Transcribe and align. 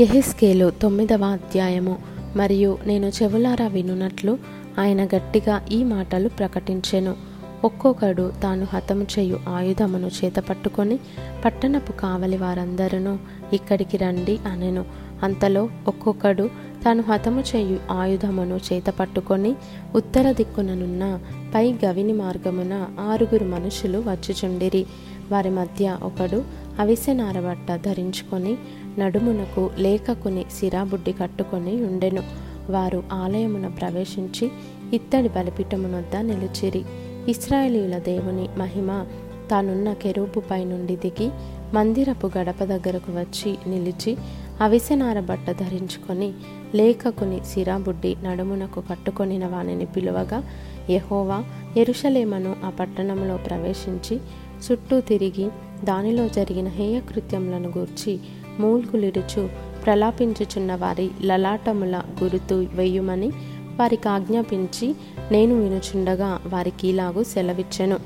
యెహెజ్కేలు 0.00 0.70
తొమ్మిదవ 0.70 1.24
అధ్యాయము. 1.24 1.98
మరియు 2.36 2.78
నేను 2.86 3.06
చెవులారా 3.06 3.66
వినున్నట్లు 3.66 4.38
ఆయన 4.78 5.04
గట్టిగా 5.04 5.64
ఈ 5.72 5.84
మాటలు 5.84 6.28
ప్రకటించెను. 6.28 7.16
ఒక్కొక్కడు 7.64 8.32
తాను 8.42 8.66
హతము 8.72 9.06
చేయు 9.18 9.40
ఆయుధమును 9.48 10.10
చేతపట్టుకొని 10.24 10.98
పట్టణపు 11.44 11.92
కావలి 11.92 12.36
వారందరూ 12.36 13.18
ఇక్కడికి 13.52 13.96
రండి 13.96 14.38
అనెను. 14.52 14.84
అంతలో 15.22 15.68
ఒక్కొక్కడు 15.88 16.50
తాను 16.84 17.02
హతము 17.02 17.44
చేయు 17.56 17.78
ఆయుధమును 17.90 18.60
చేతపట్టుకొని 18.72 19.54
ఉత్తర 19.94 20.32
దిక్కుననున్న 20.32 21.20
పై 21.54 21.74
గవిని 21.84 22.12
మార్గమున 22.12 22.86
ఆరుగురు 23.00 23.44
మనుషులు 23.44 23.98
వచ్చుచుండిరి. 23.98 24.86
వారి 25.32 25.50
మధ్య 25.50 25.98
ఒకడు 26.02 26.67
అవిసెనారబట్ట 26.78 27.76
ధరించుకొని 27.76 28.56
నడుమునకు 28.98 29.70
లేఖకుని 29.78 30.44
సిరాబుడ్డి 30.58 31.12
కట్టుకొని 31.12 31.82
ఉండెను. 31.82 32.22
వారు 32.70 33.02
ఆలయమున 33.12 33.66
ప్రవేశించి 33.68 34.50
ఇత్తడి 34.94 35.28
బలిపీఠమునొద్ద 35.28 36.16
నిలిచిరి. 36.16 36.84
ఇస్రాయేలీల 37.28 37.98
దేవుని 37.98 38.48
మహిమ 38.58 39.06
తానున్న 39.50 39.92
కెరూపుపై 39.92 40.64
నుండి 40.64 40.96
దిగి 40.96 41.30
మందిరపు 41.74 42.30
గడప 42.38 42.64
దగ్గరకు 42.64 43.12
వచ్చి 43.12 43.50
నిలిచి 43.66 44.16
అవిసెనార 44.60 45.20
బట్ట 45.20 45.50
ధరించుకొని 45.50 46.32
లేఖకుని 46.74 47.38
సిరాబుడ్డి 47.44 48.16
నడుమునకు 48.24 48.80
కట్టుకొనిన 48.80 49.46
వానిని 49.46 49.86
పిలువగా 49.86 50.42
యహోవా 50.90 51.44
ఎరుషలేమను 51.76 52.56
ఆ 52.64 52.70
పట్టణంలో 52.70 53.36
ప్రవేశించి 53.36 54.20
చుట్టూ 54.64 55.00
తిరిగి 55.00 55.48
దానిలో 55.84 56.28
జరిగిన 56.28 56.68
హేయకృత్యములను 56.68 57.72
గూర్చి 57.78 58.20
మూల్కులిడుచు 58.60 59.48
ప్రలాపించుచున్న 59.84 60.74
వారి 60.74 61.10
లలాటముల 61.22 62.02
గురుతు 62.22 62.66
వేయుమని 62.74 63.28
వారికి 63.76 64.08
ఆజ్ఞాపించి 64.08 64.94
నేను 65.32 65.60
వినుచుండగా 65.60 66.40
వారికి 66.46 66.88
ఇలాగూ 66.88 67.22
సెలవిచ్చెను. 67.22 67.98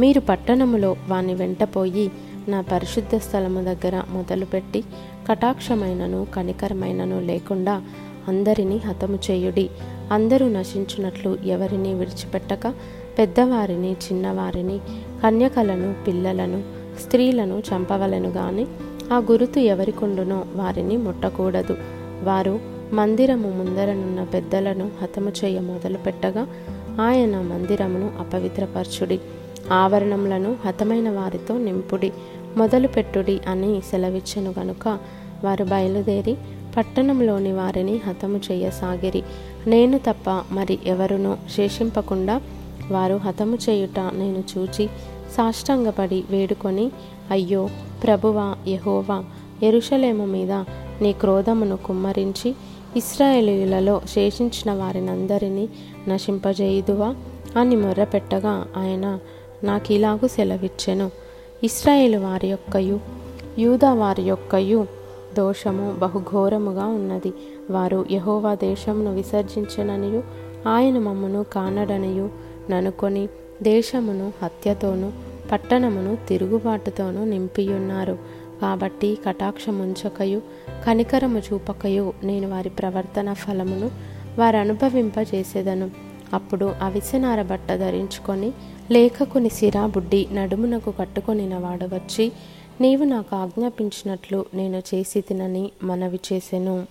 మీరు 0.00 0.20
పట్టణములో 0.20 0.96
వాని 1.08 1.34
వెంటపోయి 1.34 2.12
నా 2.48 2.60
పరిశుద్ధ 2.60 3.16
స్థలము 3.16 3.64
దగ్గర 3.64 4.02
మొదలుపెట్టి 4.10 4.84
కటాక్షమైనను 5.28 6.26
కనికరమైనను 6.34 7.20
లేకుండా 7.20 7.82
అందరినీ 8.28 8.76
హతము 8.76 9.18
చేయుడి. 9.30 9.70
అందరూ 10.12 10.48
నశించున్నట్లు 10.48 11.38
ఎవరిని 11.46 11.94
విడిచిపెట్టక 11.94 12.74
పెద్దవారిని 13.18 13.92
చిన్నవారిని 13.92 14.78
కన్యకలను 15.22 15.94
పిల్లలను 16.06 16.62
స్త్రీలను 17.00 17.62
చంపవలను 17.74 18.28
గాని 18.28 18.66
ఆ 19.12 19.18
గురుతు 19.18 19.58
ఎవరికుండునో 19.58 20.44
వారిని 20.54 20.96
ముట్టకూడదు. 20.96 21.76
వారు 22.22 22.60
మందిరము 22.92 23.48
ముందరనున్న 23.48 24.24
పెద్దలను 24.24 24.90
హతము 25.02 25.32
చేయ 25.44 25.60
మొదలుపెట్టగా 25.60 26.46
ఆయన 27.00 27.40
మందిరమును 27.40 28.10
అపవిత్రపరచుడి. 28.18 29.20
ఆవరణములను 29.72 30.56
హతమైన 30.66 31.10
వారితో 31.10 31.58
నింపుడి. 31.58 32.12
మొదలుపెట్టుడి 32.56 33.40
అని 33.48 33.80
సెలవిచ్చెను 33.80 34.54
గనుక 34.58 34.98
వారు 35.44 35.64
బయలుదేరి 35.64 36.36
పట్టణంలోని 36.76 37.52
వారిని 37.52 38.00
హతము 38.06 38.40
చేయసాగిరి. 38.52 39.22
నేను 39.66 39.98
తప్ప 39.98 40.42
మరి 40.52 40.78
ఎవరునూ 40.86 41.36
శేషింపకుండా 41.56 42.40
వారు 42.90 43.14
హతము 43.14 43.58
చేయుట 43.70 44.00
నేను 44.00 44.44
చూచి 44.58 44.86
సాష్టాంగపడి 45.36 46.24
వేడుకొని 46.30 46.90
అయ్యో 47.30 47.68
ప్రభువా 48.04 48.56
యహోవా 48.68 49.24
ఎరుషలేము 49.62 50.26
మీద 50.26 50.52
నీ 51.02 51.12
క్రోధమును 51.12 51.76
కుమ్మరించి 51.76 52.54
ఇస్రాయేలీలలో 52.96 54.00
శేషించిన 54.14 54.72
వారినందరినీ 54.72 55.68
నశింపజేయుదువా 56.08 57.14
అని 57.56 57.76
మొర్రపెట్టగా 57.76 58.66
ఆయన 58.76 59.18
నాకు 59.64 59.92
ఇలాగూ 59.92 60.28
సెలవిచ్చెను. 60.28 61.10
ఇస్రాయేలు 61.64 62.18
వారి 62.18 62.48
యొక్కయు 62.48 63.00
యూదా 63.58 63.92
వారి 63.92 64.22
యొక్కయు 64.22 64.86
దోషము 65.36 65.94
బహుఘోరముగా 65.98 66.86
ఉన్నది. 66.86 67.32
వారు 67.70 68.04
యహోవా 68.10 68.54
దేశమును 68.54 69.14
విసర్జించననియు 69.14 70.22
ఆయన 70.68 70.98
మమ్మను 70.98 71.44
కానడనియు 71.52 72.47
ననుకొని 72.70 73.28
దేశమును 73.62 74.32
హత్యతోనూ 74.42 75.12
పట్టణమును 75.52 76.18
తిరుగుబాటుతోనూ 76.28 77.24
నింపియున్నారు. 77.24 78.18
కాబట్టి 78.62 79.18
కటాక్షముంచకయు 79.26 80.42
కనికరము 80.86 81.38
చూపకయు 81.38 82.12
నేను 82.24 82.50
వారి 82.50 82.68
ప్రవర్తన 82.68 83.32
ఫలమును 83.32 83.90
వారు 84.38 84.56
అనుభవింపజేసేదను 84.56 85.90
అప్పుడు 86.32 86.74
అవిసెనార 86.82 87.42
బట్ట 87.42 87.72
ధరించుకొని 87.72 88.52
లేఖకుని 88.90 89.50
సిరా 89.50 89.86
బుడ్డి 89.86 90.28
నడుమునకు 90.32 90.90
కట్టుకొనిన 90.90 91.58
వాడు 91.58 91.84
వచ్చి 91.84 92.32
నీవు 92.80 93.04
నాకు 93.04 93.36
ఆజ్ఞాపించినట్లు 93.36 94.44
నేను 94.54 94.82
చేసి 94.94 95.20
తినని 95.20 95.70
మనవి 95.82 96.20
చేసెను. 96.32 96.86